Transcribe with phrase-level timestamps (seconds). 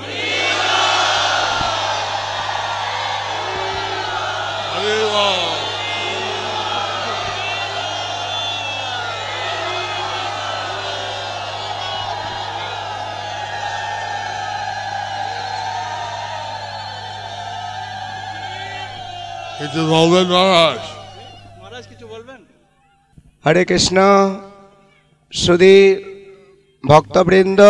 [19.72, 20.80] কিছু বলবেন মহারাজ?
[21.60, 22.40] মহারাজ কিছু বলবেন?
[23.44, 23.98] হরে কৃষ্ণ
[25.32, 25.80] সুধী
[26.84, 27.60] ভক্তবৃন্দ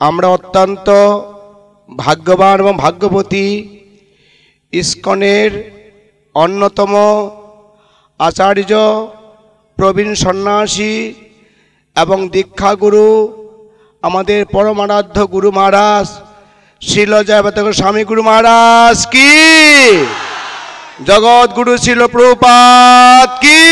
[0.00, 0.88] আমরা অত্যন্ত
[1.88, 3.48] ভাগ্যবান এবং ভাগ্যবতী
[4.72, 5.50] ইস্কনের
[6.34, 6.92] অন্যতম
[8.20, 8.72] আচার্য
[9.78, 10.96] প্রবীণ সন্ন্যাসী
[11.96, 13.08] এবং দীক্ষাগুরু
[14.02, 16.08] আমাদের পরমারাধ্য গুরু মহারাজ
[16.82, 19.32] শিলজয়বত স্বামী গুরু মহারাজ কি?
[20.98, 23.64] জগৎ গুরু ছিল প্রভুপাত কি?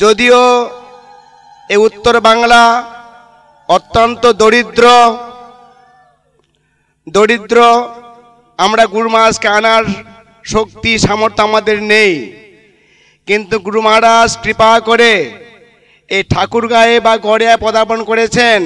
[0.00, 0.42] যদিও
[1.70, 2.62] এই উত্তর বাংলা
[3.68, 4.84] অত্যন্ত দরিদ্র
[7.06, 7.58] দরিদ্র,
[8.58, 9.84] আমরা গুরু মহারাজকে আনার
[10.44, 12.12] শক্তি, সামর্থ্য আমাদের নেই।
[13.28, 15.12] কিন্তু গুরু মহারাজ কৃপা করে
[16.10, 18.60] এই ঠাকুর গায়ে বা গড়িয়ায় পদার্পণ করেছেন।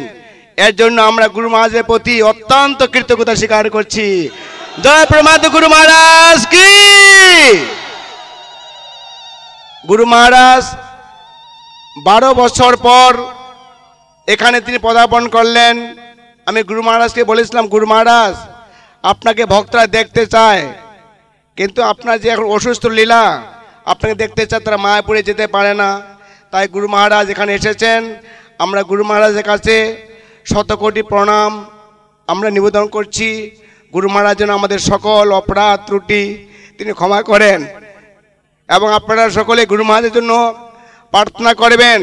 [0.58, 4.06] এর জন্য আমরা গুরু মহারাজের প্রতি অত্যন্ত কৃতজ্ঞতা স্বীকার করছি।
[4.84, 6.70] জয় প্রমাদ গুরু মহারাজ কি?
[9.84, 10.64] গুরু মহারাজ,
[12.06, 13.12] বারো বছর পর
[14.28, 15.74] এখানে তিনি পদার্পণ করলেন।
[16.48, 18.34] আমি গুরু মহারাজকে বলেছিলাম, গুরু মহারাজ,
[19.04, 20.62] আপনাকে ভক্তরা দেখতে চায়,
[21.58, 23.24] কিন্তু আপনার যে এখন অসুস্থ লীলা,
[23.92, 25.90] আপনাকে দেখতে চায়, তারা মায়াপুরে যেতে পারে না।
[26.52, 28.00] তাই গুরু মহারাজ এখানে এসেছেন।
[28.64, 29.76] আমরা গুরু মহারাজের কাছে
[30.50, 31.50] শতকোটি প্রণাম
[32.28, 33.30] আমরা নিবেদন করছি।
[33.92, 36.22] গুরু মহারাজ যেন আমাদের সকল অপরাধ, ত্রুটি
[36.78, 37.60] তিনি ক্ষমা করেন
[38.68, 40.32] এবং আপনারা সকলে গুরু মহারাজের জন্য
[41.12, 42.00] প্রার্থনা করবেন।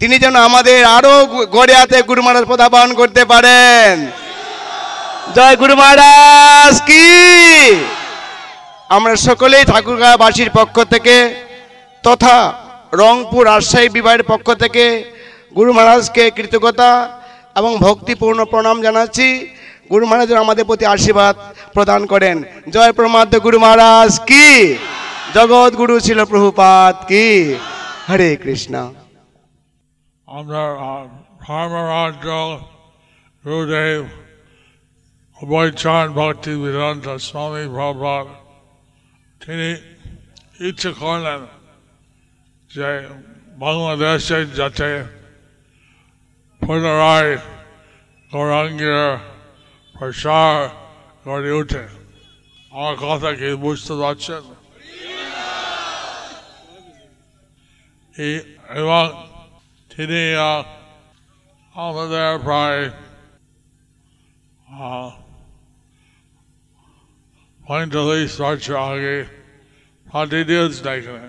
[0.00, 1.14] তিনি যেন আমাদের আরও
[1.56, 3.92] গড়ে হাতে গুরু মহারাজ প্রদাপন করতে পারেন।
[5.36, 7.06] জয় গুরু মহারাজ কি?
[8.96, 11.16] আমরা সকলেই ঠাকুরগাঁওবাসীর পক্ষ থেকে
[12.04, 12.36] তথা
[13.00, 14.84] রংপুর রাজশাহী বিভাগের পক্ষ থেকে
[15.56, 16.90] গুরু মহারাজকে কৃতজ্ঞতা
[17.58, 19.28] এবং ভক্তিপূর্ণ প্রণাম জানাচ্ছি।
[19.90, 21.36] গুরু মহারাজ আমাদের প্রতি আশীর্বাদ
[21.72, 24.76] প্রদান করেন। জয় প্রমাদ গুরু মহারাজ, কি?
[25.34, 27.54] জগৎ গুরু ছিল প্রভুপাত কি?
[28.08, 28.74] হরে কৃষ্ণ।
[30.26, 30.62] আমরা
[31.46, 32.26] ধর্মরাজ্য
[33.44, 34.02] গুরুদেব
[36.14, 38.26] ভক্তি বেদান্ত স্বামী প্রভাত
[39.42, 39.70] তিনি
[40.68, 41.40] ইচ্ছে করলেন
[42.74, 42.90] যে
[43.58, 44.90] বাংলাদেশে যাতে
[46.60, 47.32] পুনরায়
[48.32, 49.27] গৌরাঙ্গের
[49.98, 50.56] প্রসার
[51.26, 51.84] গড়ে ওঠে
[52.72, 54.42] আমার কথা কি বুঝতে পারছেন
[58.16, 58.44] এই-
[58.74, 59.04] এবং
[59.90, 60.62] তিনি আহ,
[61.74, 62.82] আমাদের প্রায়
[64.80, 65.08] আহ,
[67.60, 69.16] পঁয়তাল্লিশ বছর আগে
[70.30, 71.24] ডিটেলস দেখেন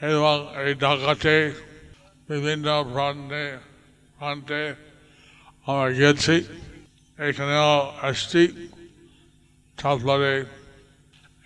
[0.00, 1.34] এবং এই ঢাকাতে
[2.28, 3.44] বিভিন্ন প্রান্তে
[4.18, 4.60] প্রান্তে
[5.66, 6.36] আমরা গেছি
[7.18, 7.72] এখানেও
[8.02, 8.42] আসছি।
[9.78, 10.32] তারপরে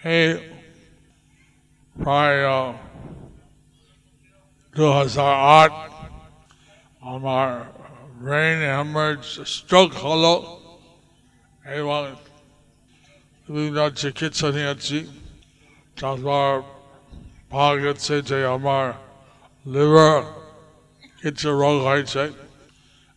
[0.01, 0.29] এই
[1.97, 2.73] প্রায় আহ,
[4.77, 5.75] দু হাজার আট
[7.03, 7.49] আমার
[8.21, 9.23] ব্রেন হ্যামার্জ
[9.55, 10.35] স্ট্রোক হলো
[11.79, 12.03] এবং
[13.49, 14.99] বিভিন্ন চিকিৎসা নিয়েছি।
[16.01, 16.51] তারপর
[17.51, 18.87] পাওয়া গেছে যে আমার
[19.67, 20.23] লিভার
[21.23, 22.23] কিছু রোগ হয়েছে।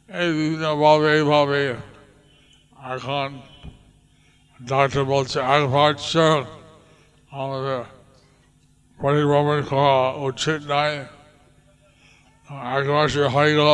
[0.09, 1.61] এই বিভিন্নভাবে এইভাবে
[2.85, 3.29] এখন
[4.59, 6.37] ডাক্তার বলছে এক বছর
[7.35, 7.81] আমাদের
[8.99, 9.97] পরিভ্রমণ করা
[10.27, 10.93] উচিত নাই
[12.75, 13.71] এক বছর হয়ে গেল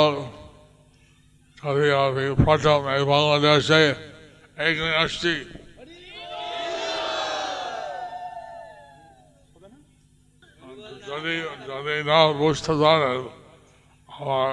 [1.57, 3.83] তবে আমি প্রথম এই বাংলাদেশে
[4.57, 5.33] এখানে আসছি
[11.09, 11.35] যদি
[11.69, 13.21] যদি না বুঝতে পারেন
[14.09, 14.51] আমার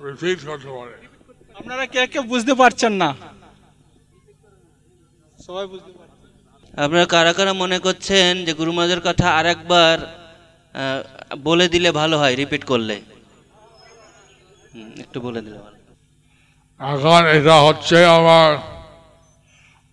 [0.00, 1.13] রিপিট করতে পারে
[1.54, 3.10] আপনারা কে কে বুঝতে পারছেন না?
[5.38, 5.90] সবাই বুঝতে
[6.74, 9.96] আপনারা কারা কারা মনে করছেন যে গুরু মহারাজের কথা আরেকবার
[10.74, 11.00] আহ,
[11.44, 12.96] বলে দিলে ভালো হয় রিপিট করলে?
[14.72, 15.78] হুম, একটু বলে দিলে ভালো।
[16.80, 18.50] এখন এটা হচ্ছে আমার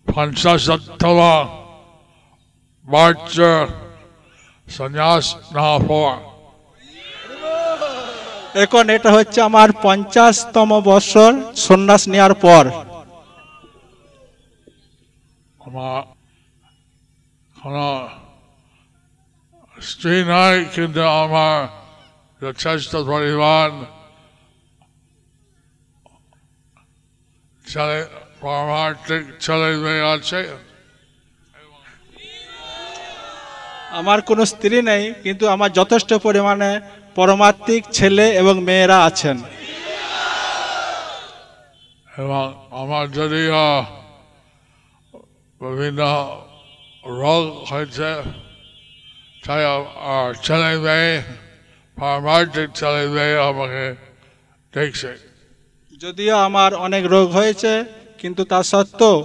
[0.08, 1.20] পঞ্চাশতম
[2.86, 3.36] বর্ষ
[4.68, 6.14] সন্ন্যাস না হওয়া।
[8.56, 11.30] এখন এটা হচ্ছে আমার পঞ্চাশতম বছর
[11.66, 12.64] সন্ন্যাস নেওয়ার পর।
[15.62, 16.02] আমার
[17.56, 17.86] কোনো
[19.78, 21.58] স্ত্রী নয় কিন্তু আমার
[22.42, 23.70] যথেষ্ট পরিমাণ
[27.66, 28.00] ছেলে
[28.42, 30.42] পারমার্থিক ছেলে মেয়ে আছে।
[34.00, 36.72] আমার কোনো স্ত্রী নেই কিন্তু আমার যথেষ্ট পরিমাণে
[37.16, 39.38] পরমাত্মিক ছেলে এবং মেয়েরা আছেন।
[42.08, 42.44] এবং
[42.82, 43.42] আমার যদি
[45.62, 46.02] বিভিন্ন
[47.22, 48.10] রোগ হয়েছে
[49.44, 49.62] তাই
[50.46, 51.12] ছেলে মেয়ে
[51.98, 53.84] পারমার্থিক ছেলে মেয়ে আমাকে
[54.74, 55.12] দেখছে।
[56.02, 57.72] যদিও আমার অনেক রোগ হয়েছে
[58.22, 59.16] কিন্তু তা সত্ত্বেও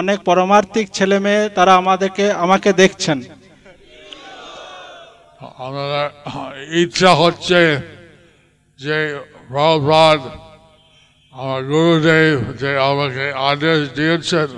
[0.00, 3.18] অনেক পরমার্থিক ছেলে মেয়ে তারা আমাদেরকে আমাকে দেখছেন।
[5.64, 6.06] আমাদের
[6.82, 7.60] ইচ্ছা হচ্ছে
[8.78, 8.96] যে
[9.48, 10.20] প্রভাত
[11.32, 14.48] আমার গুরুদেব যে আমাকে আদেশ দিয়েছেন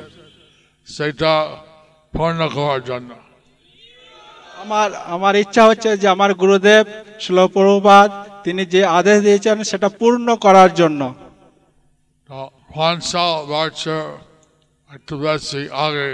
[0.89, 1.33] সেটা
[2.13, 3.11] পূর্ণ করার জন্য।
[4.63, 6.85] আমার আমার ইচ্ছা হচ্ছে যে আমার গুরুদেব
[7.25, 8.09] শিলপ্রভুপাদ
[8.45, 11.01] তিনি যে আদেশ দিয়েছেন সেটা পূর্ণ করার জন্য।
[12.29, 12.39] তো
[12.75, 14.05] পঞ্চাশ বছর
[14.91, 16.09] একটু বেশি আগে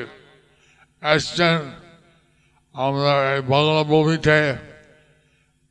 [2.75, 4.39] আমরা এই বাংলা ভূমিতে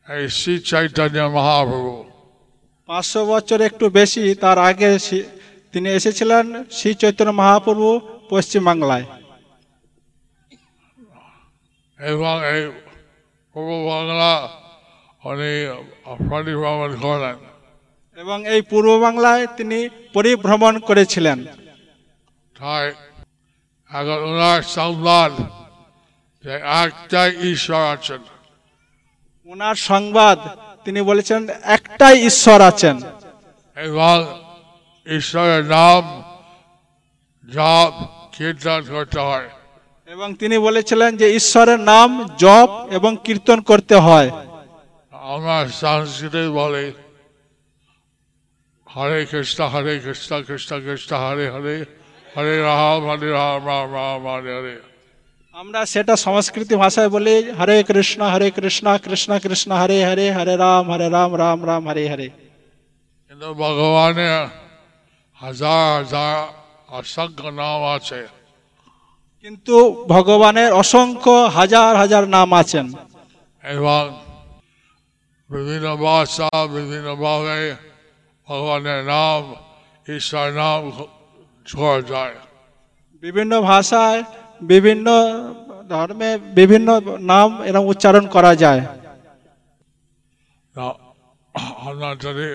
[0.08, 1.94] এই শ্রী চৈতন্য মহাপ্রভু।
[2.90, 4.90] পাঁচশো বছর একটু বেশি তার আগে
[5.74, 6.46] তিনি এসেছিলেন
[6.78, 7.88] শ্রী চৈতন্য মহাপ্রভু
[8.32, 9.06] পশ্চিমবাংলায়
[12.00, 12.62] এবং এই
[13.56, 14.32] পূর্ব বাংলা
[15.30, 15.54] উনি
[16.30, 17.38] পরিভ্রমণ করেন।
[18.18, 19.80] এবং এই পূর্ব বাংলায় তিনি
[20.16, 21.38] পরিভ্রমণ করেছিলেন।
[22.56, 22.86] তাই
[23.92, 25.32] এখন ওনার সংবাদ
[26.44, 28.22] যে একটাই ঈশ্বর আছেন।
[29.46, 30.40] ওনার সংবাদ
[30.86, 33.00] তিনি বলেছেন একটাই ঈশ্বর আছেন।
[33.76, 34.26] এবং
[35.06, 36.24] ঈশ্বরের নাম
[37.52, 37.94] জপ
[38.32, 39.50] কীর্তন করতে হয়।
[40.06, 44.32] এবং তিনি বলেছিলেন যে ঈশ্বরের নাম জপ এবং কীর্তন করতে হয়।
[45.12, 46.94] আমরা সংস্কৃতে বলি
[48.96, 51.86] হরে কৃষ্ণ হরে কৃষ্ণ কৃষ্ণ কৃষ্ণ হরে হরে
[52.38, 54.89] হরে রাম হরে রাম রাম রাম হরে হরে।
[55.60, 60.92] আমরা সেটা সংস্কৃতি ভাষায় বলি হরে কৃষ্ণ হরে কৃষ্ণ কৃষ্ণ কৃষ্ণ হরে হরে হরে রাম
[60.92, 62.30] হরে রাম রাম রাম হরে হরে।
[63.28, 64.48] কিন্তু ভগবানের
[65.34, 66.48] হাজার হাজার
[66.88, 68.28] অসংখ্য নাম আছে।
[69.42, 72.94] কিন্তু ভগবানের অসংখ্য হাজার হাজার নাম আছেন।
[73.64, 74.20] এবং
[75.50, 77.76] বিভিন্ন ভাষা বিভিন্নভাবে
[78.48, 79.56] ভগবানের নাম
[80.16, 80.92] ঈশ্বর নাম
[81.68, 82.36] ছোঁয়া যায়।
[83.22, 84.24] বিভিন্ন ভাষায়
[84.62, 85.08] বিভিন্ন
[85.90, 88.82] ধর্মে বিভিন্ন নাম এরকম উচ্চারণ করা যায়।
[91.88, 92.50] আমরা যদি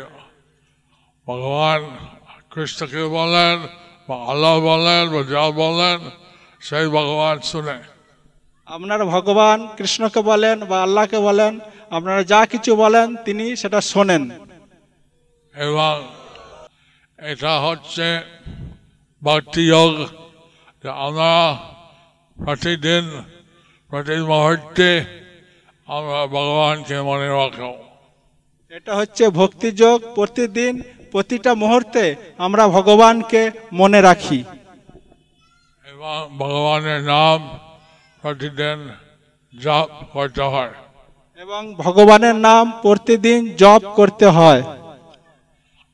[1.27, 1.81] ভগবান
[2.53, 3.57] কৃষ্ণকে বলেন
[4.09, 5.99] বা আল্লাহ বলেন বা যা বলেন
[6.61, 7.79] সেই ভগবান শুনে।
[8.67, 14.31] আপনারা ভগবান কৃষ্ণকে বলেন বা আল্লাহকে বলেন আপনারা যা কিছু বলেন তিনি সেটা শোনেন।
[15.55, 15.95] এবং
[17.19, 18.23] এটা হচ্ছে
[19.23, 19.93] ভক্তি যোগ।
[20.85, 21.33] আমরা
[22.37, 23.23] প্রতিদিন
[23.89, 25.05] প্রতি মুহূর্তে
[25.87, 27.75] আমরা ভগবানকে মনে রাখো।
[28.71, 34.45] এটা হচ্ছে ভক্তিযোগ। প্রতিদিন প্রতিটা মুহূর্তে আমরা ভগবানকে মনে রাখি।
[35.87, 37.59] এবং ভগবানের নাম
[38.23, 38.91] প্রতিদিন
[39.61, 40.73] জপ করতে হয়।
[41.37, 44.63] এবং ভগবানের নাম প্রতিদিন জপ করতে হয়।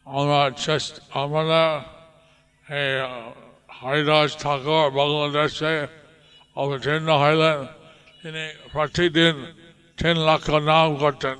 [0.04, 0.50] আমরা
[1.14, 1.84] আমরা
[3.82, 5.99] হরিদাস ঠাকুর বাংলাদেশে
[6.56, 7.58] অবতীর্ণ হইলেন
[8.22, 9.34] তিনি প্রতিদিন
[9.98, 11.36] তিন লক্ষ নাম করতেন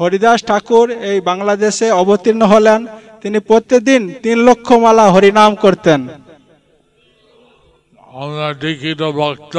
[0.00, 2.80] হরিদাস ঠাকুর এই বাংলাদেশে অবতীর্ণ হলেন।
[3.22, 6.00] তিনি প্রতিদিন তিন লক্ষ মালা হরিনাম করতেন।
[8.22, 9.56] আমরা দীক্ষিত ভক্ত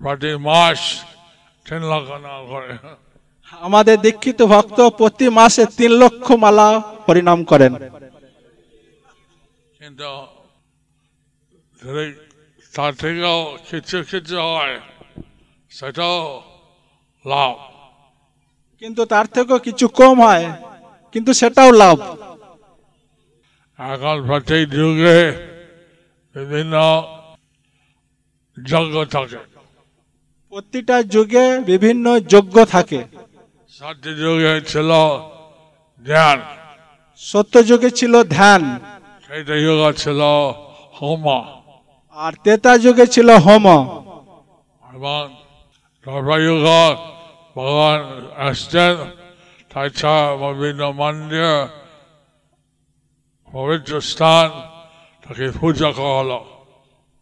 [0.00, 0.80] প্রতি মাস
[1.66, 2.72] তিন লক্ষ নাম করে।
[3.66, 6.68] আমাদের দীক্ষিত ভক্ত প্রতি মাসে তিন লক্ষ মালা
[7.06, 7.72] হরিনাম করেন।
[9.78, 10.08] কিন্তু
[12.76, 14.80] তার থেকেও কিছু কিছু হয়
[15.70, 16.42] সেটাও
[17.26, 17.56] লাভ।
[18.78, 20.52] কিন্তু তার থেকেও কিছু কম হয়
[21.12, 22.00] কিন্তু সেটাও লাভ।
[23.78, 25.20] এখন প্রতি যুগে
[26.34, 26.74] বিভিন্ন
[28.68, 29.36] যজ্ঞ থাকে।
[30.48, 33.04] প্রতিটা যুগে বিভিন্ন যজ্ঞ থাকে।
[33.68, 34.90] সত্য যুগে ছিল
[36.04, 36.42] ধ্যান।
[37.16, 38.78] সত্য যুগে ছিল ধ্যান।
[39.26, 40.20] সেইটা যুগ ছিল
[41.00, 41.55] হোমা।
[42.16, 43.66] আর তেতা যুগে ছিল হোম।
[44.82, 45.22] এবং
[46.06, 46.64] সর্বযুগ
[47.56, 48.00] ভগবান
[48.48, 48.94] আসছেন
[49.70, 51.46] তাছাড়া বিভিন্ন মন্দির
[53.52, 54.46] পবিত্র স্থান
[55.26, 56.38] তাকে পূজা করা হলো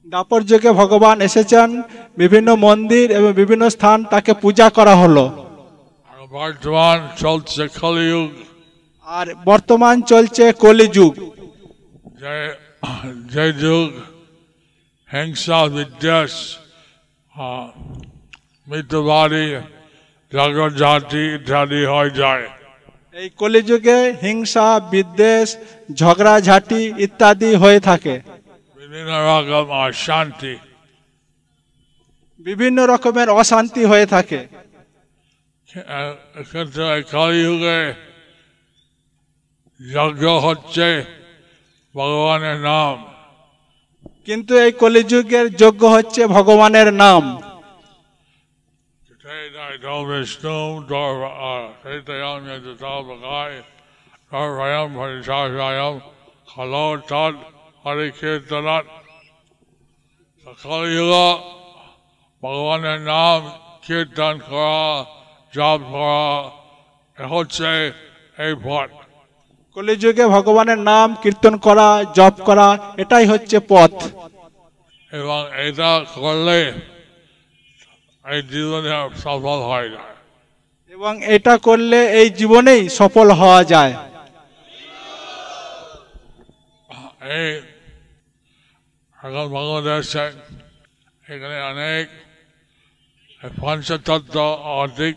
[0.06, 1.68] দাপর যুগে ভগবান এসেছেন
[2.16, 5.24] বিভিন্ন মন্দির এবং বিভিন্ন স্থান তাকে পূজা করা হলো।
[6.10, 8.30] আর বর্তমান চলছে কলিযুগ।
[9.06, 11.12] আর বর্তমান চলছে কলিযুগ।
[12.20, 12.34] যে
[13.32, 13.88] যে যুগ
[15.14, 16.32] হিংসা বিদ্বেষ
[20.32, 22.46] জগৎ জাতি ইত্যাদি হয়ে যায়
[23.14, 25.48] এই কলিযুগে হিংসা বিদ্বেষ
[25.94, 28.14] ঝগড়াঝাটি ইত্যাদি হয়ে থাকে।
[28.76, 30.54] বিভিন্ন রকম অশান্তি
[32.46, 34.40] বিভিন্ন রকমের অশান্তি হয়ে থাকে।
[37.12, 37.80] কলিযুগে
[39.80, 40.88] যজ্ঞ হচ্ছে
[41.94, 43.13] ভগবানের নাম।
[44.26, 47.24] কিন্তু এই কলিযুগের যোগ্য হচ্ছে ভগবানের নাম।
[62.42, 63.40] ভগবানের নাম
[63.82, 64.78] কীর্তন করা
[65.52, 66.22] জপ করা
[67.18, 67.70] হচ্ছে
[68.38, 68.90] এই ভট
[69.76, 72.68] কলিযুগে ভগবানের নাম কীর্তন করা জপ করা
[73.02, 73.92] এটাই হচ্ছে পথ।
[75.12, 76.58] এবং এটা করলে
[78.24, 78.92] এই জীবনে
[79.24, 80.04] সফল হয় না।
[80.92, 83.94] এবং এটা করলে এই জীবনেই সফল হওয়া যায়।
[87.38, 87.50] এই
[89.18, 90.26] এখন বাংলাদেশে
[91.26, 92.04] এখানে অনেক
[93.60, 94.36] পঞ্চতত্ত্ব
[94.82, 95.16] অধিক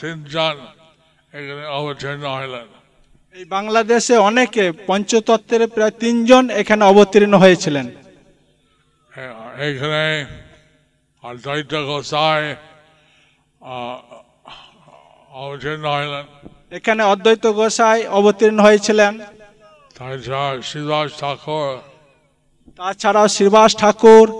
[0.00, 0.56] তিনজন
[1.38, 2.66] এখানে অবতীর্ণ হইলেন
[3.34, 10.26] এই বাংলাদেশে অনেকে পঞ্চতত্ত্বের প্রায় তিনজন এখানে অবতীর্ণ হয়েছিলেন। এ- এখানে
[11.22, 12.56] অদ্বৈত গোসাই
[15.30, 19.18] অবতীর্ণ হইলেন এখানে অদ্বৈত গোসাই অবতীর্ণ হয়েছিলেন।
[19.98, 21.78] তাছাড়া শ্রীবাস ঠাকুর।
[22.76, 24.30] তাছাড়াও শ্রীবাস ঠাকুর।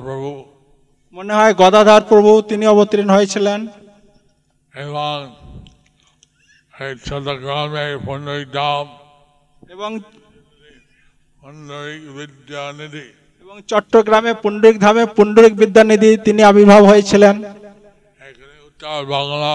[0.00, 0.44] প্রভু।
[1.12, 3.66] মনে হয় গদাধর প্রভু তিনি অবতীর্ণ হয়েছিলেন।
[4.84, 5.14] এবং
[6.74, 8.84] এই চট্টগ্রামে পণ্ডরিক দাম
[9.74, 9.90] এবং
[11.42, 13.06] পণ্ডরিক বিদ্যানিধি
[13.42, 17.34] এবং চট্টগ্রামে পুণ্ডরিক ধামে পুণ্ডরিক বিদ্যানিধি তিনি আবির্ভাব হয়েছিলেন।
[18.68, 19.54] উত্তর বাংলা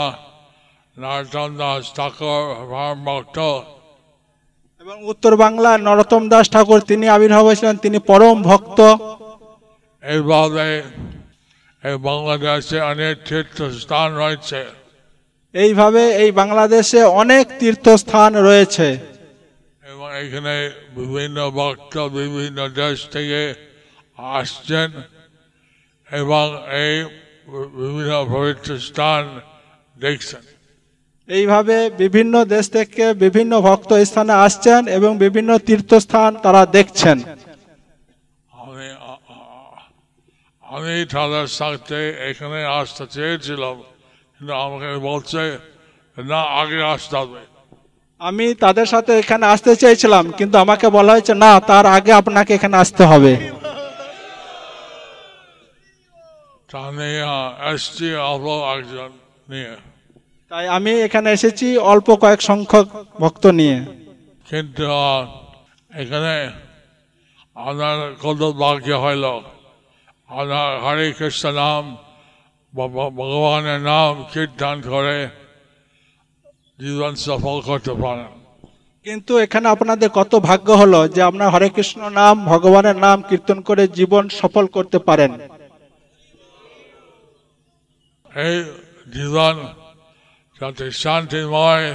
[0.98, 2.44] নরতম দাস ঠাকুর
[3.08, 3.38] ভক্ত।
[4.82, 8.80] এবং উত্তর বাংলা নরোত্তম দাস ঠাকুর তিনি আবির্ভাব হয়েছিলেন তিনি পরম ভক্ত।
[10.03, 10.68] এইভাবে
[11.84, 14.62] এই বাংলাদেশে অনেক তীর্থস্থান রয়েছে।
[15.54, 18.88] এইভাবে এই বাংলাদেশে অনেক তীর্থস্থান রয়েছে।
[19.84, 20.54] এবং এখানে
[21.00, 23.42] বিভিন্ন ভক্ত বিভিন্ন দেশ থেকে
[24.38, 24.90] আসছেন
[26.10, 26.46] এবং
[26.84, 26.96] এই
[27.82, 29.22] বিভিন্ন পবিত্র স্থান
[29.96, 30.44] দেখছেন।
[31.30, 37.18] এইভাবে বিভিন্ন দেশ থেকে বিভিন্ন ভক্ত স্থানে আসছেন এবং বিভিন্ন তীর্থস্থান তারা দেখছেন।
[38.64, 38.88] আমি
[40.64, 43.76] আমি তাদের সাথে এখানে আসতে চেয়েছিলাম।
[44.44, 45.42] কিন্তু আমাকে বলছে
[46.18, 47.40] না আগে আসতে হবে।
[48.22, 52.76] আমি তাদের সাথে এখানে আসতে চেয়েছিলাম কিন্তু আমাকে বলা হয়েছে না তার আগে আপনাকে এখানে
[52.84, 53.34] আসতে হবে।
[60.52, 62.88] তাই আমি এখানে এসেছি অল্প কয়েক সংখ্যক
[63.22, 63.78] ভক্ত নিয়ে।
[64.50, 64.86] কিন্তু
[65.92, 66.36] এখানে
[67.68, 69.26] আপনার কত ভাগ্য হইল।
[70.30, 71.84] আপনার হরে কৃষ্ণ নাম।
[72.74, 75.18] ভগবানের নাম কীর্তন করে
[76.80, 78.32] জীবন সফল করতে পারেন।
[79.06, 83.84] কিন্তু এখানে আপনাদের কত ভাগ্য হলো যে আপনার হরে কৃষ্ণ নাম ভগবানের নাম কীর্তন করে
[83.98, 85.32] জীবন সফল করতে পারেন।
[88.48, 88.58] এই
[89.15, 89.56] জীবন
[90.60, 91.88] যাতে শান্তিময়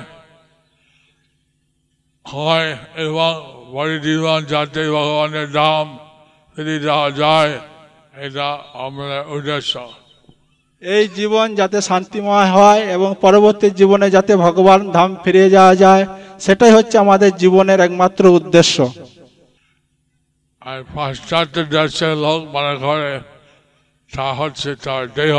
[2.26, 2.70] হয়
[3.06, 3.32] এবং
[3.74, 5.86] বড় জীবন যাতে ভগবানের নাম
[6.52, 7.52] ফিরে যাওয়া যায়
[8.26, 8.48] এটা
[8.84, 9.74] আমাদের উদ্দেশ্য।
[10.82, 16.04] এই জীবন যাতে শান্তিময় হয় এবং পরবর্তী জীবনে যাতে ভগবান ধাম ফিরে যাওয়া যায়
[16.40, 18.76] সেটাই হচ্ছে আমাদের জীবনের একমাত্র উদ্দেশ্য।
[20.62, 23.10] আর পাশ্চাত্য দেশের লোক মনে করে
[24.10, 25.36] তা হচ্ছে তার দেহ।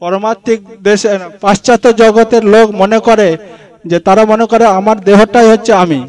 [0.00, 3.28] পরমাত্মিক দেশে পাশ্চাত্য জগতের লোক মনে করে
[3.86, 6.00] যে তারা মনে করে আমার দেহটাই হচ্ছে আমি।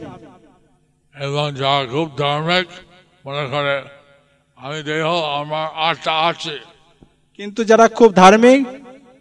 [1.15, 2.67] এবং যারা খুব ধার্মিক
[3.25, 3.75] মনে করে
[4.57, 5.07] আমি দেহ
[5.41, 6.55] আমার আত্মা আছে।
[7.39, 8.61] কিন্তু যারা খুব ধার্মিক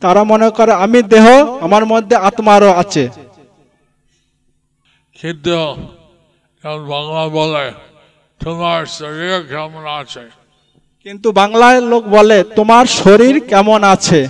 [0.02, 1.26] তারা মনে করে আমি দেহ
[1.66, 3.04] আমার মধ্যে আত্মারও আছে।
[5.16, 5.56] কিন্তু
[6.94, 7.66] বাংলা বলে
[8.40, 10.25] তোমার শরীর কেমন আছে?
[11.06, 14.20] কিন্তু বাংলায় লোক বলে তোমার শরীর কেমন আছে?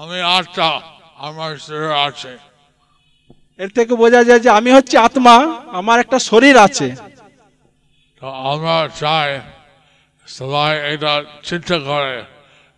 [0.00, 0.70] আমি আত্মা
[1.26, 2.32] আমার শরীর আছে।
[3.62, 5.36] এর থেকে বোঝা যায় যে আমি হচ্ছে আত্মা
[5.78, 6.86] আমার একটা শরীর আছে।
[8.50, 9.30] আমরা চাই
[10.26, 11.12] সবাই এটা
[11.48, 12.16] চিন্তা করে।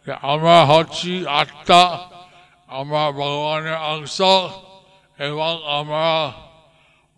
[0.06, 1.82] আমরা হচ্ছি আত্মা
[2.68, 4.16] আমরা ভগবানের অংশ
[5.18, 6.06] এবং আমরা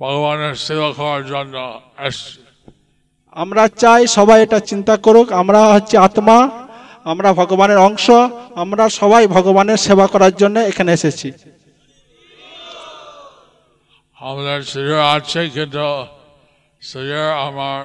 [0.01, 1.55] ভগবানের সেবা করার জন্য
[1.99, 2.41] এসছি
[3.37, 6.39] আমরা চাই সবাই এটা চিন্তা করুক আমরা হচ্ছে আত্মা
[7.05, 8.07] আমরা ভগবানের অংশ
[8.55, 11.29] আমরা সবাই ভগবানের সেবা করার জন্য এখানে এসেছি।
[14.21, 15.87] আমাদের শরীর আছে কিন্তু
[16.83, 17.81] শরীর আমার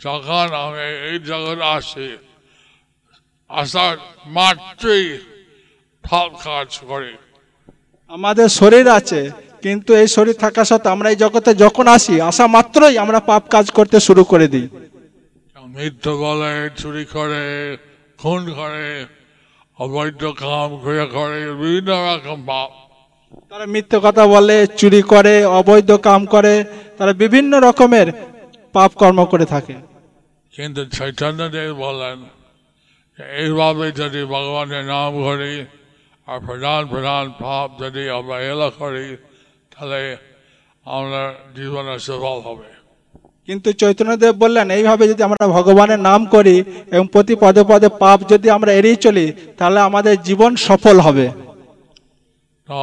[0.00, 2.08] যখন আমি এই জগৎ আসি
[3.60, 3.96] আসার
[4.38, 5.06] মাত্রই
[6.04, 7.12] সব কাজ করি।
[8.10, 9.20] আমাদের শরীর আছে
[9.64, 13.66] কিন্তু এই শরীর থাকা সত্ত্বেও আমরা এই জগতে যখন আসি আসা মাত্রই আমরা পাপ কাজ
[13.78, 14.66] করতে শুরু করে দিই।
[15.76, 17.44] মিথ্যে বলে চুরি করে
[18.18, 18.86] খুন করে
[19.78, 22.70] অবৈধ কাম করে করে বিভিন্ন রকম পাপ।
[23.50, 26.54] তারা মিথ্যে কথা বলে চুরি করে অবৈধ কাম করে
[26.98, 28.08] তারা বিভিন্ন রকমের
[28.74, 29.74] পাপ কর্ম করে থাকে।
[30.54, 32.18] কিন্তু চৈতন্যদেব বলেন
[33.18, 35.54] এইভাবে যদি ভগবানের নাম করি
[36.28, 39.06] আর প্রধান প্রধান পাপ যদি অবহেলা করি
[39.72, 40.00] তাহলে
[40.86, 41.22] আমরা
[41.56, 42.68] জীবনে সফল হবে।
[43.48, 46.56] কিন্তু চৈতন্যদেব বললেন এইভাবে যদি আমরা ভগবানের নাম করি
[46.94, 49.26] এবং প্রতি পদে পদে পাপ যদি আমরা এড়িয়ে চলি
[49.58, 51.26] তাহলে আমাদের জীবন সফল হবে।
[52.66, 52.78] তো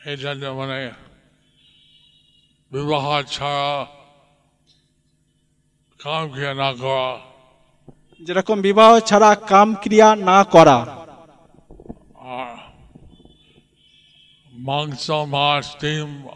[0.00, 0.78] এই জন্য মানে
[2.72, 3.70] বিবাহ ছাড়া
[6.00, 7.31] কাম ক্রিয়া না করা
[8.22, 11.06] যেরকম বিবাহ ছাড়া কাম ক্রিয়া না করা।
[14.52, 16.28] মাংস, মাছ, ডিম,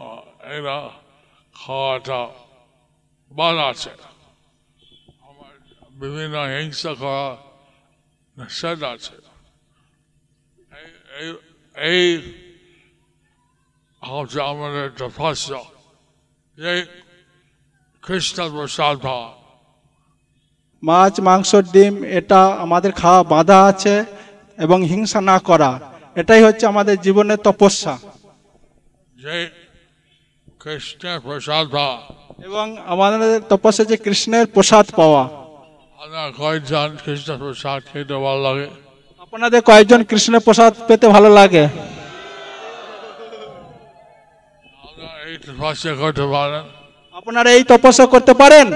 [0.43, 0.89] এরা
[1.53, 2.27] খাওয়াটা
[3.31, 3.89] বাদ আছে।
[5.91, 7.37] বিভিন্ন হিংসা করা
[8.43, 9.11] নিষেধ আছে।
[11.75, 12.47] এই-
[14.05, 15.63] হচ্ছে আমাদের তপস্যা
[16.57, 16.85] যে
[18.01, 19.36] কৃষ্ণ প্রসাদ ভাব।
[20.83, 23.95] মাছ মাংস ডিম এটা আমাদের খাওয়া বাধা আছে
[24.65, 25.71] এবং হিংসা না করা।
[26.21, 27.93] এটাই হচ্ছে আমাদের জীবনের তপস্যা।
[30.63, 31.97] কৃষ্ণের প্রসাদ ভাব
[32.49, 35.23] এবং আমাদের তপস্যা যে কৃষ্ণের প্রসাদ পাওয়া।
[36.39, 38.67] কয়েকজন কৃষ্ণ প্রসাদ খেতে ভালো লাগে?
[39.23, 41.65] আপনাদের কয়েকজন কৃষ্ণের প্রসাদ পেতে ভালো লাগে?
[44.87, 46.63] আপনারা এই তপস্যা করতে পারেন
[47.19, 48.67] আপনারা এই তপস্যা করতে পারেন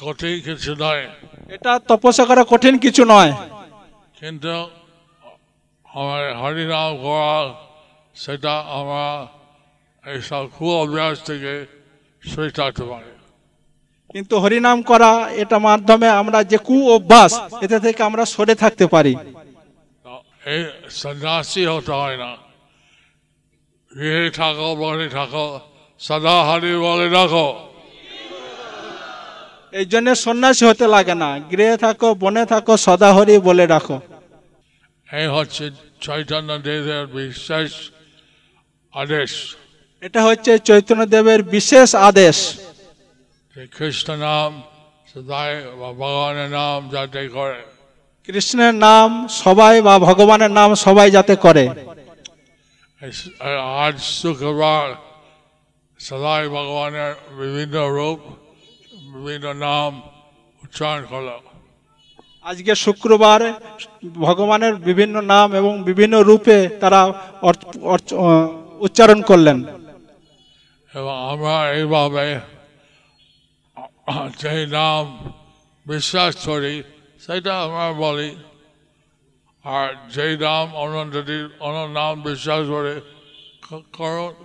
[0.00, 1.04] কঠিন কিছু নয়।
[1.54, 3.32] এটা তপস্যা করা কঠিন কিছু নয়।
[4.20, 4.52] কিন্তু
[5.88, 7.32] আমার হরিনাম করা
[8.16, 9.04] সেটা আমরা
[10.04, 11.52] এইসব খুব অভ্যাস থেকে
[12.22, 13.10] সরে থাকতে পারি
[14.14, 15.10] কিন্তু হরিনাম করা
[15.42, 17.32] এটা মাধ্যমে আমরা যে কু অভ্যাস
[17.64, 19.12] এতে থেকে আমরা সরে থাকতে পারি।
[20.52, 20.62] এই
[21.00, 22.30] সন্ন্যাসী হতে হয় না।
[23.92, 25.46] গৃহে থাকো বনে থাকো
[26.00, 27.48] সদা হরি বলে রাখো।
[29.72, 33.96] এই জন্য সন্ন্যাসী হতে লাগে না। গৃহে থাকো বনে থাকো সদা হরি বলে রাখো।
[35.08, 35.64] এই হচ্ছে
[36.06, 37.70] চৈতন্য দেবের বিশেষ
[38.92, 39.32] আদেশ।
[40.02, 42.36] এটা হচ্ছে চৈতন্য দেবের বিশেষ আদেশ।
[43.76, 44.50] কৃষ্ণ নাম
[45.12, 47.60] সদাই বা ভগবানের নাম যাতে করে।
[48.28, 49.08] কৃষ্ণের নাম
[49.42, 51.64] সবাই বা ভগবানের নাম সবাই যাতে করে।
[53.84, 54.86] আজ শুক্রবার
[56.00, 58.20] সদাই ভগবানের বিভিন্ন রূপ
[59.14, 59.90] বিভিন্ন নাম
[60.64, 61.30] উচ্চারণ করল।
[62.50, 63.40] আজকে শুক্রবার
[64.26, 67.00] ভগবানের বিভিন্ন নাম এবং বিভিন্ন রূপে তারা
[68.86, 69.58] উচ্চারণ করলেন।
[70.92, 72.26] এবং আমরা এইভাবে
[74.40, 75.04] যে নাম
[75.86, 76.74] বিশ্বাস করি
[77.24, 78.30] সেটা আমরা বলি।
[79.64, 82.94] আর যেই নাম অন্য যদি অন্য নাম বিশ্বাস করে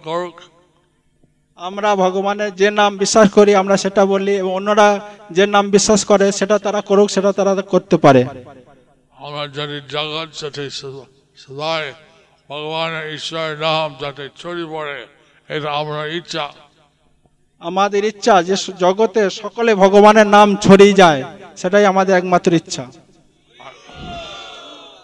[0.06, 0.36] করুক
[1.56, 5.00] আমরা ভগবানের যে নাম বিশ্বাস করি আমরা সেটা বলি এবং অন্যরা
[5.32, 8.26] যে নাম বিশ্বাস করে সেটা তারা করুক সেটা তারা করতে পারে।
[9.18, 11.06] আমরা যদি জগৎ যাতে সু-
[11.38, 11.94] সদাই
[12.50, 15.08] ভগবানের ঈশ্বরের নাম যাতে ছড়িয়ে পড়ে
[15.50, 16.54] এটা আমরা ইচ্ছা।
[17.60, 21.24] আমাদের ইচ্ছা যে জগতে সকলে ভগবানের নাম ছড়িয়ে যায়
[21.58, 22.84] সেটাই আমাদের একমাত্র ইচ্ছা।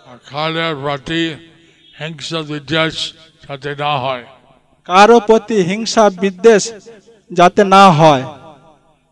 [0.07, 1.35] আর খালের প্রতি
[1.99, 3.13] হিংসা বিদ্বেষ
[3.49, 4.23] যাতে না হয়।
[4.91, 6.63] কারও প্রতি হিংসা বিদ্বেষ
[7.31, 8.23] যাতে না হয়।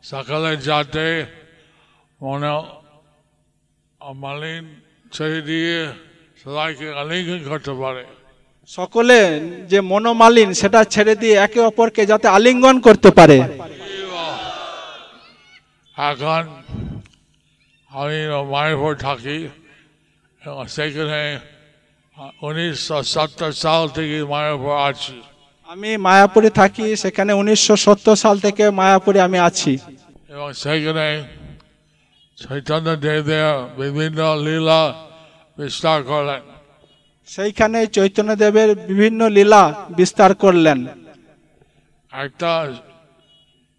[0.04, 1.08] সকালে যাতে
[2.22, 2.52] মনে
[4.24, 4.64] মালিন
[5.16, 5.78] ছেড়ে দিয়ে
[6.44, 8.04] সবাইকে আলিঙ্গন করতে পারে।
[8.70, 9.20] সকলে
[9.72, 13.38] যে মনোমালিন সেটা ছেড়ে দিয়ে একে অপরকে যাতে আলিঙ্গন করতে পারে।
[15.98, 16.44] এখন
[17.92, 18.20] আমি
[18.54, 19.38] মায়াপুর থাকি।
[20.76, 21.24] সেখানে
[22.48, 25.18] উনিশশো সত্তর সাল থেকে মায়াপুর আছি।
[25.70, 29.74] আমি মায়াপুরে থাকি সেখানে উনিশশো সত্তর সাল থেকে মায়াপুরে আমি আছি।
[30.34, 31.06] এবং সেখানে
[32.38, 34.82] চৈতন্য দেবদেব বিভিন্ন লীলা
[35.58, 36.42] বিস্তার করলেন।
[37.28, 40.80] সেইখানে চৈতন্যদেবের বিভিন্ন লীলা বিস্তার করলেন।
[42.12, 42.52] একটা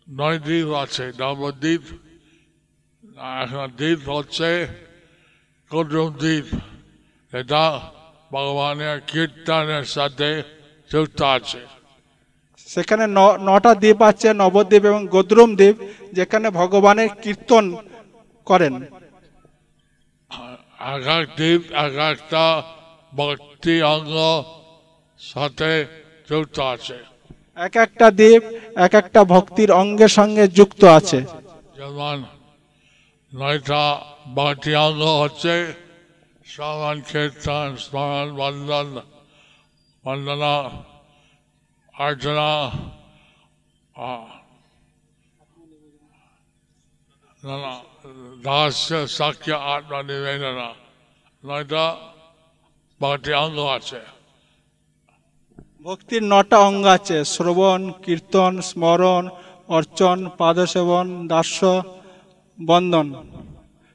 [0.08, 1.82] নয় দ্বীপ আছে নবদ্বীপ।
[3.42, 4.50] এখন দ্বীপ হচ্ছে
[5.70, 6.46] কুদ্রুম দ্বীপ।
[7.32, 7.64] এটা
[8.32, 10.28] ভগবানের কীর্তনের সাথে
[10.90, 11.60] যুক্ত আছে।
[12.74, 15.76] সেখানে ন- নটা দ্বীপ আছে নবদ্বীপ এবং গদ্রুম দ্বীপ
[16.12, 17.64] যেখানে ভগবানের কীর্তন
[18.46, 18.74] করেন।
[20.96, 22.62] এক এক দ্বীপ এক একটা
[23.16, 24.14] ভক্তি অঙ্গ
[25.18, 25.70] সাথে
[26.30, 26.96] যুক্ত আছে।
[27.56, 28.42] এক একটা দ্বীপ
[28.76, 31.18] এক একটা ভক্তির অঙ্গের সঙ্গে যুক্ত আছে।
[31.76, 32.16] যেমন
[33.32, 33.84] নয়টা
[34.34, 35.72] ভক্তি অঙ্গ হচ্ছে
[36.46, 38.88] শ্রবণ কীর্তন স্মরণ বন্দন
[40.04, 40.54] বন্দনা
[42.00, 42.48] অর্চনা
[43.94, 44.26] আহ,
[47.42, 47.72] না না
[48.44, 50.68] দাস্য সাক্ষ্য আত্মনিবেদনা
[51.44, 51.84] নয়টা
[53.00, 54.00] ভক্তি অঙ্গ আছে।
[55.84, 59.24] ভক্তির নটা অঙ্গ আছে শ্রবণ কীর্তন স্মরণ
[59.68, 61.60] অর্চন পাদসেবন দাস্য
[62.58, 63.06] বন্দন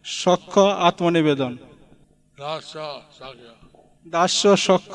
[0.05, 0.53] সক্ষ
[0.87, 1.53] আত্মনিবেদন।
[4.05, 4.93] দাস্য সক্ষ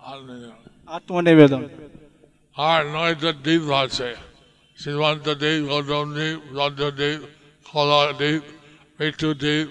[0.00, 1.62] আত্মনিবেদন। আত্মনিবেদন
[2.56, 4.08] আর নয়টা দ্বীপ আছে
[4.78, 6.06] সীমান্ত দ্বীপ গৌতম
[6.98, 7.20] দ্বীপ
[7.66, 8.42] কলা দ্বীপ
[8.98, 9.68] মৃত্যু দ্বীপ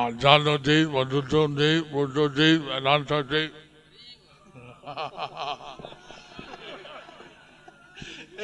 [0.00, 3.52] আর জান দ্বীপ মধুসূদন দ্বীপ বুদ্ধ দ্বীপ অনন্ত দ্বীপ।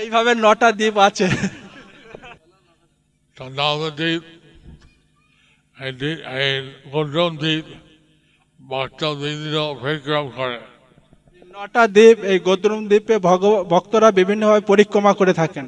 [0.03, 1.27] এইভাবে নটা দ্বীপ আছে।
[3.59, 4.23] নবদ্বীপ
[5.77, 6.53] এই দ্বীপ এই
[6.93, 7.65] গৌতম দ্বীপ
[8.61, 10.59] ভক্ত বিভিন্ন বিক্রম করে।
[11.57, 13.17] নটা দ্বীপ এই গদ্রুম দ্বীপে
[13.73, 15.67] ভক্তরা বিভিন্নভাবে পরিক্রমা করে থাকেন।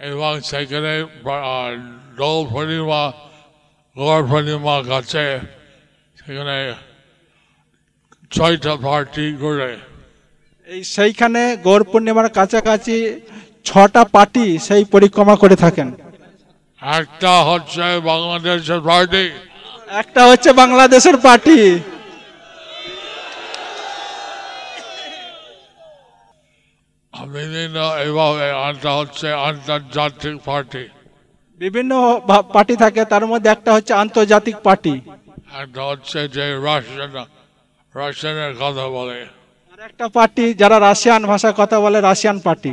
[0.00, 0.92] এবং সেখানে
[2.18, 3.02] দোল পূর্ণিমা
[3.96, 5.24] গড় পূর্ণিমা কাছে
[6.16, 6.56] সেখানে
[8.30, 9.70] ছয়টা পার্টি করে।
[10.68, 12.96] এই সেইখানে গৌর পূর্ণিমার কাছাকাছি
[13.68, 15.88] ছটা পার্টি সেই পরিক্রমা করে থাকেন।
[16.82, 19.24] একটা হচ্ছে বাংলাদেশের পার্টি
[20.00, 21.58] একটা হচ্ছে বাংলাদেশের পার্টি
[27.36, 30.84] বিভিন্ন এভাবে আরেকটা হচ্ছে আন্তর্জাতিক পার্টি
[31.60, 31.92] বিভিন্ন
[32.54, 34.94] পার্টি থাকে, তার মধ্যে একটা হচ্ছে আন্তর্জাতিক পার্টি।
[35.62, 37.12] একটা হচ্ছে যে রাশিয়ান
[37.94, 39.18] রাশিয়ানের কথা বলে
[39.72, 42.72] আর একটা পার্টি যারা রাশিয়ান ভাষায় কথা বলে, Russian party.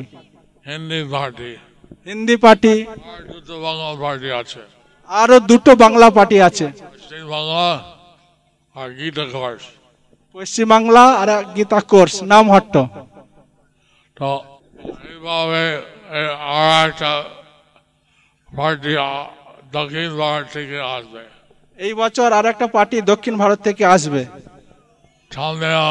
[0.69, 1.51] Hindi party.
[2.07, 2.73] Hindi party
[3.31, 4.61] দুটো বাংলা পার্টি আছে।
[5.09, 6.65] আরও দুটো বাংলা পার্টি আছে
[7.33, 7.65] বাংলা
[8.75, 9.63] আর গীতা কোর্স
[10.35, 12.75] পশ্চিমবাংলা আর গীতা কোর্স নাম হট্ট।
[14.21, 14.31] তো
[15.09, 15.63] এইভাবে
[16.59, 17.11] আর একটা
[18.49, 18.91] পার্টি
[19.77, 21.21] দক্ষিণ ভারত থেকে আসবে
[21.77, 24.21] এই বছর আর একটা পার্টি দক্ষিণ ভারত থেকে আসবে।
[25.31, 25.81] তামিল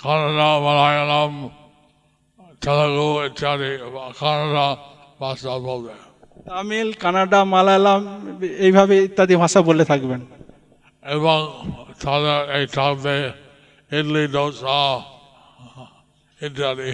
[0.00, 1.32] কানাডা মালায়ালাম
[2.62, 3.70] তেলেগু ইত্যাদি
[4.20, 4.66] কানাডা
[5.22, 5.94] ভাষা বলবে
[6.48, 8.00] তামিল কানাডা মালায়ালাম
[8.66, 10.20] এইভাবে ইত্যাদি ভাষা বলে থাকবেন।
[11.04, 11.40] এবং
[12.02, 13.14] তাদের এই থাকবে
[13.90, 14.80] ইডলি দোসা
[16.46, 16.88] ইত্যাদি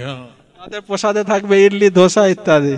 [0.58, 2.76] তাদের প্রসাদে থাকবে ইডলি ধোসা ইত্যাদি।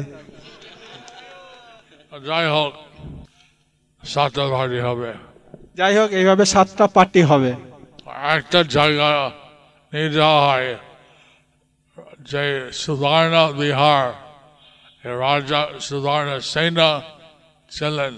[2.28, 2.72] যাই হোক
[4.02, 5.11] সাতটা পার্টি হবে।
[5.78, 7.50] যাই হোক এইভাবে সাতটা পার্টি হবে।
[8.37, 9.11] একটা জায়গা
[9.92, 10.70] নিয়ে যাওয়া হয়
[12.31, 12.44] যে
[12.83, 14.07] সুবর্ণ বিহার
[15.22, 16.90] রাজা সুবর্ণ সেনা
[17.70, 18.14] ছিলেন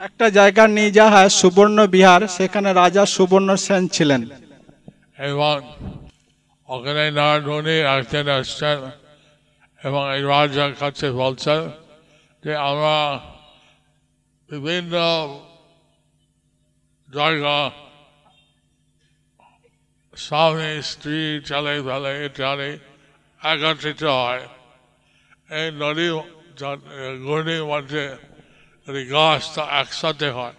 [0.00, 4.22] একটা জায়গা নিয়ে যাওয়া হয় সুবর্ণ বিহার সেখানে রাজা সুবর্ণ সেন ছিলেন।
[5.30, 5.56] এবং
[6.74, 8.78] ওখানে নারদমণি একদিন আসছেন
[9.80, 11.60] এবং এই রাজার কাছে বলছেন
[12.42, 12.96] যে আমরা
[14.50, 14.94] বিভিন্ন
[17.08, 17.56] জায়গা
[20.24, 22.70] স্বামী স্ত্রী ছেলে ফেলে ইত্যাদি
[23.40, 24.42] একত্রিত হয়।
[25.58, 26.06] এই নদী
[27.24, 28.04] ঘূর্ণির মধ্যে
[29.14, 30.56] গাছটা একসাথে হয়।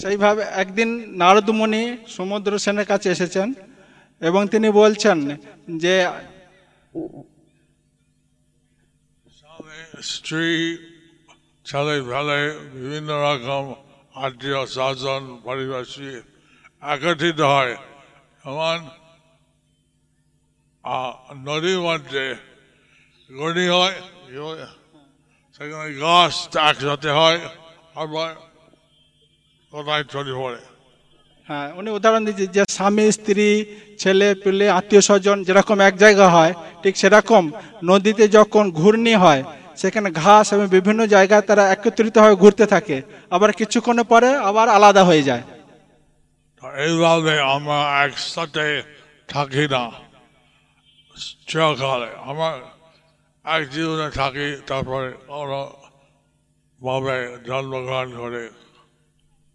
[0.00, 0.88] সেইভাবে একদিন
[1.22, 1.82] নারদমণি
[2.16, 3.48] সমুদ্র সেনের কাছে এসেছেন।
[4.20, 5.18] এবং তিনি বলছেন
[5.84, 5.94] যে
[10.10, 10.48] স্ত্রী,
[11.66, 12.40] ছেলে ফেলে
[12.74, 13.64] বিভিন্ন রকম
[14.14, 16.10] আত্মীয় স্বজন পরিবেশী
[16.92, 17.74] একত্রিত হয়
[18.44, 18.78] এমন
[21.48, 22.24] নদীর মধ্যে
[23.30, 23.96] হয় হয়?
[25.54, 26.34] সেখানে গাছ
[26.70, 27.40] একসাথে হয়,
[27.94, 28.30] আবার
[29.72, 30.60] কোথায় চলে পড়ে
[31.48, 33.48] হ্যাঁ উনি উদাহরণ দিচ্ছি যে স্বামী, স্ত্রী,
[34.02, 37.44] ছেলে, পেলে, আত্মীয় স্বজন যেরকম এক জায়গা হয়, ঠিক সেরকম
[37.90, 39.42] নদীতে যখন ঘূর্ণি হয়,
[39.80, 42.96] সেখানে ঘাস এবং বিভিন্ন জায়গায় তারা একত্রিত হয়ে ঘুরতে থাকে।
[43.34, 45.44] আবার কিছুক্ষণ পরে আবার আলাদা হয়ে যায়।
[46.86, 48.66] এইভাবে আমরা একসাথে
[49.28, 49.82] থাকি না।
[51.48, 52.50] চিরকালে আমরা
[53.44, 55.08] এক জীবনে থাকি, তারপরে
[55.40, 55.60] আমরা
[56.80, 57.16] ভাবে
[57.48, 58.42] জন্মগ্রহণ করে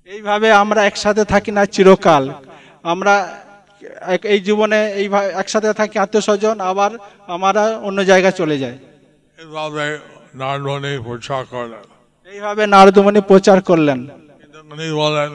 [0.07, 2.23] এইভাবে আমরা একসাথে থাকি না চিরকাল।
[2.93, 3.13] আমরা
[4.33, 6.91] এই জীবনে এইভাবে একসাথে থাকি আত্মীয় স্বজন আবার
[7.35, 8.75] আমরা অন্য জায়গায় চলে যাই।
[9.41, 9.85] এইভাবে
[10.41, 11.83] নারদমণি প্রচার করলেন।
[12.31, 13.99] এইভাবে নারদমণি প্রচার করলেন।
[15.03, 15.31] বলেন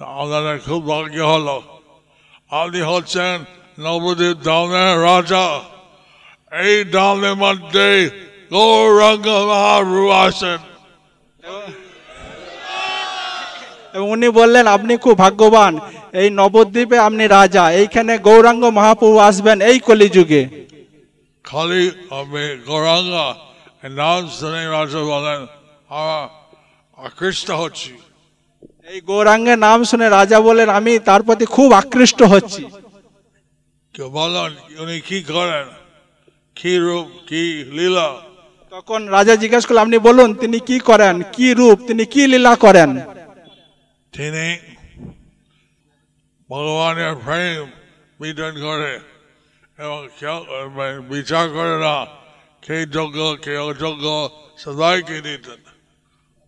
[0.00, 1.56] আমাদের খুব ভাগ্য হলো।
[2.60, 3.36] আপনি হচ্ছেন
[3.84, 5.46] নবদ্বীপ দামের রাজা।
[6.66, 7.88] এই দামের মধ্যে
[8.52, 10.58] গৌরঙ্গ মহাপ্রভু আছেন।
[14.12, 15.72] উনি বললেন আপনি খুব ভাগ্যবান
[16.20, 20.42] এই নবদ্বীপে আপনি রাজা এইখানে গৌরাঙ্গ মহাপ্রভু আসবেন এই কলিযুগে।
[21.44, 21.82] খালি
[22.18, 23.14] আমি গৌরাঙ্গ
[24.00, 25.40] নাম শুনে রাজা বলেন
[27.06, 27.92] আকৃষ্ট হচ্ছি।
[28.90, 32.62] এই গৌরাঙ্গের নাম শুনে রাজা বলেন আমি তার প্রতি খুব আকৃষ্ট হচ্ছি।
[33.94, 34.50] কেউ বলেন
[34.82, 35.66] উনি কি করেন?
[36.56, 37.42] কি রূপ কি
[37.76, 38.08] লীলা?
[38.72, 41.14] তখন রাজা জিজ্ঞেস করলেন আপনি বলুন তিনি কি করেন?
[41.34, 42.90] কি রূপ তিনি কি লীলা করেন?
[44.12, 44.46] তিনি
[46.50, 47.62] ভগবানের প্রেম
[48.20, 48.92] বিধান করে
[49.82, 50.38] এবং কেউ
[51.12, 51.96] বিচার করে না।
[52.64, 54.04] কে যোগ্য কে অযোগ্য
[54.64, 55.60] সবাইকে দিতেন।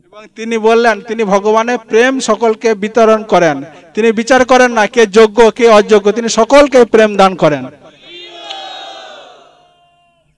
[0.06, 3.56] এবং তিনি বললেন তিনি ভগবানের প্রেম সকলকে বিতরণ করেন।
[3.94, 7.64] তিনি বিচার করেন না কে যোগ্য কে অযোগ্য তিনি সকলকে প্রেম দান করেন।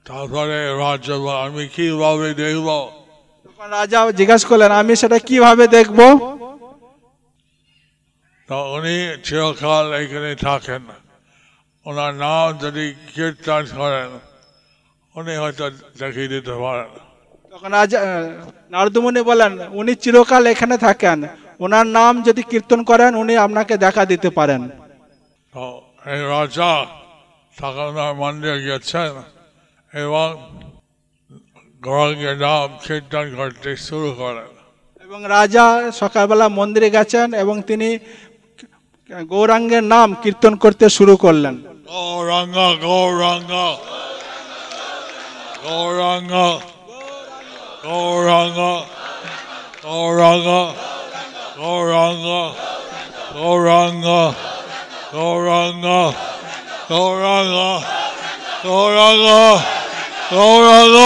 [0.07, 2.69] তারপরে বলে, আমি কীভাবে দেখব?
[3.77, 5.99] রাজা জিজ্ঞাসা করলেন আমি সেটা কীভাবে দেখব?
[8.53, 10.83] তো উনি চিরকাল এখানে থাকেন।
[11.87, 12.85] ওনার নাম যদি
[13.15, 14.09] কীর্তন করেন
[15.15, 15.65] উনি হয়তো
[16.01, 16.91] দেখিয়ে দিতে পারেন।
[17.53, 17.99] তখন রাজা
[18.73, 21.19] নারদমুনি বলেন উনি চিরকাল এখানে থাকেন।
[21.65, 24.63] ওনার নাম যদি কীর্তন করেন উনি আপনাকে দেখা দিতে পারেন।
[25.55, 25.65] তো
[26.13, 26.71] এই রাজা
[27.57, 29.13] ঠাকুরনার মন্দিরে গেছেন
[29.93, 30.29] এবং
[31.83, 34.51] গৌরঙ্গের নাম কীর্তন করতে শুরু করেন।
[35.05, 35.67] এবং রাজা
[36.01, 37.89] সকালবেলা মন্দিরে গেছেন এবং তিনি
[39.31, 41.55] গৌরাঙ্গের নাম কীর্তন করতে শুরু করলেন
[41.89, 43.53] গৌরাঙ্গ গৌরাঙ্গ
[45.65, 46.35] গৌরাঙ্গ
[47.85, 48.61] গৌরাঙ্গ
[49.85, 50.49] গৌরাঙ্গ
[51.59, 52.29] গৌরাঙ্গ
[53.35, 54.07] গৌরাঙ্গ
[55.15, 55.87] গৌরাঙ্গ
[56.91, 57.57] গৌরাঙ্গ
[58.65, 59.29] গৌরাঙ্গ
[60.33, 60.97] গৌরাঙ্গ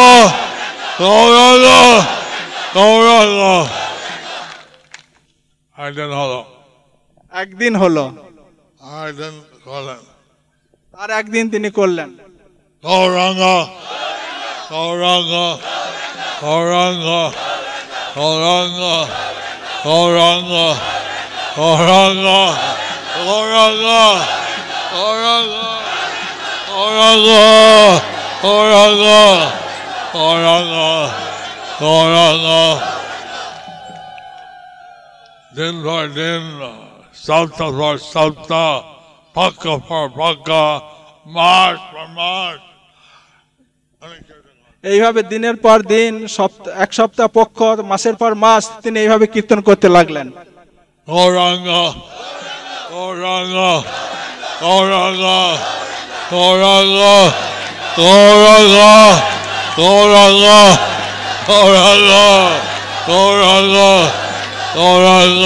[0.98, 1.66] গৌরাঙ্গ
[2.74, 3.40] গৌরাঙ্গ
[5.76, 6.55] একদিন হলো
[7.37, 8.05] একদিন হলো
[9.01, 9.35] একদিন
[10.94, 12.11] আর একদিন তিনি করলেন
[12.85, 13.42] গৌরাঙ্গ
[14.72, 15.35] গৌরাঙ্গ
[16.42, 17.07] গৌরাঙ্গ
[18.16, 18.81] গৌরাঙ্গ
[19.87, 20.53] গৌরাঙ্গ
[21.59, 22.27] গৌরাঙ্গ
[23.27, 23.87] গৌরাঙ্গ
[24.94, 25.55] গৌরাঙ্গ
[26.68, 27.31] গৌরাঙ্গ
[28.42, 29.07] গৌরাঙ্গ
[30.14, 30.77] গৌরাঙ্গ
[31.81, 32.49] গৌরাঙ্গ
[35.53, 36.42] দিন পর দিন
[37.24, 38.70] পর সপ্তাহ
[39.35, 40.48] পক্ষ পর পক্ষ
[41.26, 42.59] মাস পর মাস
[44.02, 44.20] অনেক
[44.85, 47.59] এইভাবে দিনের পর দিন সপ্তাহ এক সপ্তাহ পক্ষ
[47.90, 50.26] মাসের পর মাস তিনি এইভাবে কীর্তন করতে লাগলেন।
[51.09, 51.68] গৌরাঙ্গ
[52.92, 53.57] গৌরাঙ্গ
[54.62, 55.24] গৌরাঙ্গ
[56.33, 56.96] গৌরাঙ্গ
[57.98, 58.79] গৌরাঙ্গ
[59.79, 60.46] গৌরাঙ্গ
[61.48, 62.12] গৌরাঙ্গ
[63.09, 63.76] গৌরাঙ্গ
[64.76, 65.44] গৌরাঙ্গ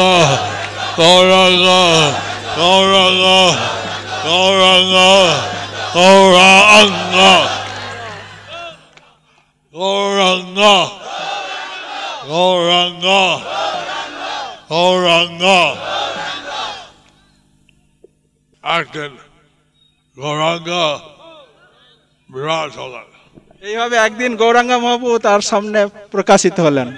[23.62, 25.80] এইভাবে একদিন গৌরাঙ্গ মহাপু তার সামনে
[26.12, 26.88] প্রকাশিত হলেন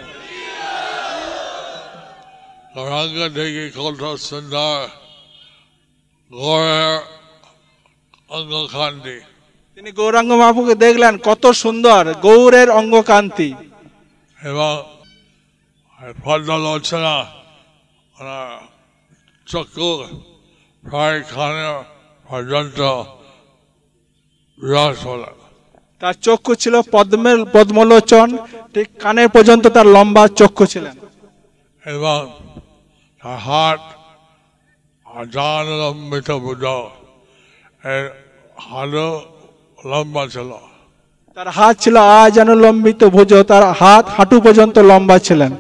[2.77, 4.79] Gauranga দেখে কত সুন্দর
[6.31, 6.95] গৌরের
[8.37, 9.17] অঙ্গকান্তি
[9.77, 13.51] তিনি গৌরাঙ্গ মহাপ্রভুকে দেখলেন কত সুন্দর গৌরের অঙ্গকান্তি।
[14.51, 14.73] এবং
[18.19, 18.51] ওনার
[19.51, 19.89] চক্ষু
[20.85, 21.67] প্রায় খানে
[22.31, 22.79] পর্যন্ত
[26.01, 28.29] তার চক্ষু ছিল পদ্মের পদ্মলোচন
[28.75, 30.97] ঠিক কানের পর্যন্ত তার লম্বা চক্ষু ছিলেন।
[31.85, 32.21] এবং
[33.23, 33.83] তার হাত
[35.07, 36.65] আজান লম্বিত বুঝ
[37.93, 38.05] এর
[38.67, 39.09] হাতও
[39.91, 40.51] লম্বা ছিল
[41.37, 45.53] তার হাত ছিল আজ অনুলম্বিত ভুজ তার হাত হাঁটু পর্যন্ত লম্বা ছিলেন।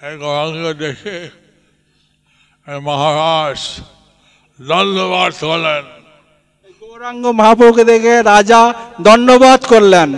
[0.00, 0.14] এই
[0.82, 1.16] দেখে
[2.88, 3.60] মহারাজ
[4.58, 5.84] ধন্যবাদ করলেন।
[6.80, 8.60] গৌরাঙ্গ মহাপ্রভুকে দেখে রাজা
[9.06, 10.08] দণ্ডবাদ করলেন।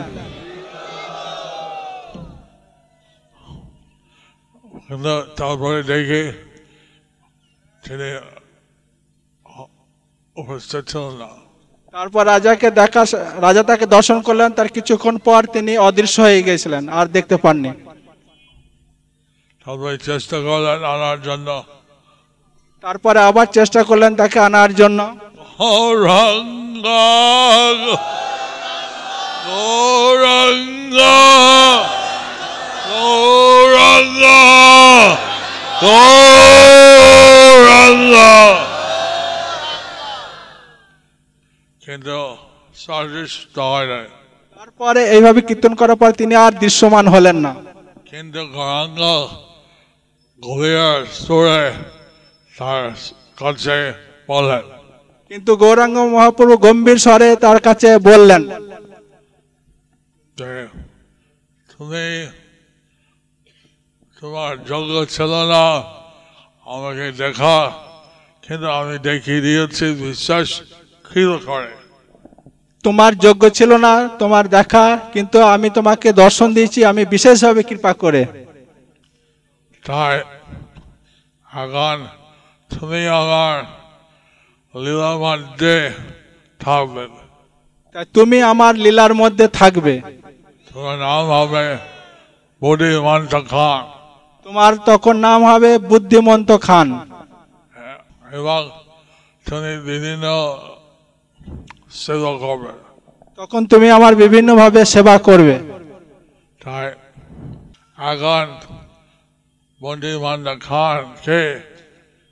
[5.38, 6.22] তারপরে দেখে
[7.86, 8.08] তিনি
[10.36, 11.28] উপস্থিত ছিলেন না।
[11.94, 13.02] তারপর রাজাকে দেখা
[13.46, 17.70] রাজা তাকে দর্শন করলেন। তার কিছুক্ষণ পর তিনি অদৃশ্য হয়ে গেছিলেন আর দেখতে পাননি।
[19.62, 21.48] তারপরে চেষ্টা করলেন আনার জন্য।
[22.84, 25.00] তারপরে আবার চেষ্টা করলেন তাকে আনার জন্য।
[25.60, 26.86] গৌরাঙ্গ
[29.46, 30.98] গৌরাঙ্গ
[41.80, 42.36] কিন্তু
[44.56, 47.54] তারপরে এইভাবে কীর্তন করার পর তিনি আর দৃশ্যমান হলেন না।
[48.10, 49.00] কিন্তু গৌরাঙ্গ
[50.40, 51.72] গভীর সুরে
[52.58, 52.90] তার
[53.38, 53.92] কাছে
[54.28, 54.64] বলেন
[55.28, 58.42] কিন্তু গৌরাঙ্গ মহাপ্রভু গম্ভীর স্বরে তার কাছে বললেন
[61.70, 62.06] তুমি
[64.26, 65.64] তোমার যোগ্য ছিল না
[66.66, 67.56] আমাকে দেখা
[68.44, 70.48] কিন্তু আমি দেখিয়ে দিয়েছি বিশ্বাস
[71.48, 71.72] করে।
[72.84, 74.84] তোমার যোগ্য ছিল না তোমার দেখা
[75.14, 78.22] কিন্তু আমি তোমাকে দর্শন দিয়েছি আমি বিশেষভাবে কৃপা করে।
[79.82, 80.16] তাই
[81.50, 81.98] এখন
[82.70, 83.54] তুমি আমার
[84.74, 85.76] লীলা মধ্যে
[86.60, 87.10] থাকবেন
[87.94, 89.94] তাই তুমি আমার লীলার মধ্যে থাকবে।
[90.68, 91.66] তোমার নাম হবে
[92.62, 93.82] বুদ্ধিমন্ত খান
[94.46, 96.88] তোমার তখন নাম হবে বুদ্ধিমন্ত খান।
[98.38, 98.60] এবং
[99.46, 100.26] তুমি বিভিন্ন
[102.02, 102.76] সেবা করবেন
[103.38, 105.56] তখন তুমি আমার বিভিন্নভাবে সেবা করবে।
[106.60, 106.88] তাই
[108.12, 108.44] এখন
[109.80, 111.40] বুদ্ধিমন্ত খান কে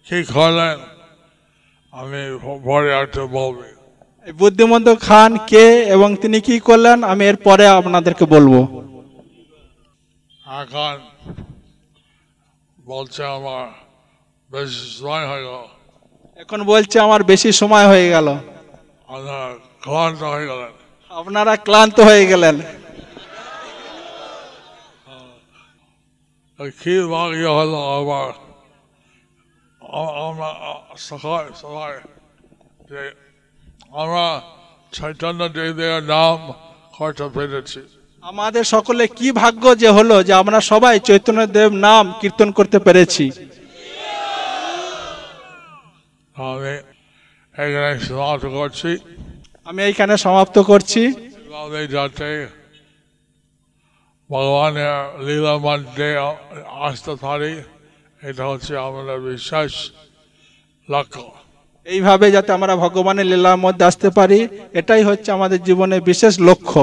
[0.06, 0.76] কি করলেন
[1.92, 2.22] আমি
[2.66, 3.70] পরে একটু বলবি।
[4.26, 8.52] এই বুদ্ধিমন্ত খান কে এবং তিনি কি করলেন আমি এর পরে আপনাদেরকে বলব।
[10.60, 10.94] এখন
[12.86, 13.68] বলছে আমার
[14.50, 15.64] বেশি সময় হয়ে গেল।
[16.36, 18.28] এখন বলছে আমার বেশি সময় হয়ে গেল।
[19.08, 20.72] আপনার ক্লান্ত হয়ে গেলেন।
[21.10, 22.60] আপনারা ক্লান্ত হয়ে গেলেন।
[26.58, 28.32] কি ভাগ্য হলো আবার
[30.28, 31.98] আমরা আ- সকাল সবাই
[32.90, 33.14] যে
[33.90, 34.42] আমরা
[34.92, 36.52] চৈতন্য দেবের নাম
[36.98, 42.48] করতে পেরেছি আমাদের সকলে কি ভাগ্য যে হলো যে আমরা সবাই চৈতন্য দেব নাম কীর্তন
[42.58, 43.24] করতে পেরেছি?
[46.34, 46.72] আমি
[47.64, 48.90] এখানে সমাপ্ত করছি।
[49.68, 51.02] আমি এইখানে সমাপ্ত করছি।
[51.94, 52.30] যাতে
[54.30, 54.94] ভগবানের
[55.26, 56.08] লীলা মধ্যে
[56.88, 57.52] আসতে পারি
[58.28, 59.72] এটা হচ্ছে আমাদের বিশ্বাস।
[60.88, 61.22] লক্ষ্য।
[61.86, 64.38] এইভাবে যাতে আমরা ভগবানের লীলার মধ্যে আসতে পারি
[64.80, 66.82] এটাই হচ্ছে আমাদের জীবনের বিশেষ লক্ষ্য।